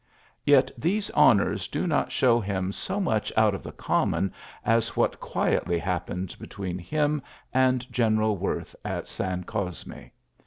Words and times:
Yet 0.43 0.71
these 0.75 1.11
honours 1.11 1.67
do 1.67 1.85
not 1.85 2.11
show 2.11 2.39
him 2.39 2.71
so 2.71 2.99
much 2.99 3.31
out 3.37 3.53
of 3.53 3.61
the 3.61 3.71
common 3.71 4.33
as 4.65 4.95
what 4.97 5.19
quietly 5.19 5.77
hap 5.77 6.07
pened 6.07 6.39
between 6.39 6.79
him 6.79 7.21
and 7.53 7.85
(General 7.93 8.35
"Worth 8.35 8.75
at 8.83 9.07
San 9.07 9.43
Cosme. 9.43 10.05